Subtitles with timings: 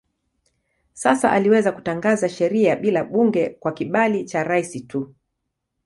[0.93, 5.15] Sasa aliweza kutangaza sheria bila bunge kwa kibali cha rais tu.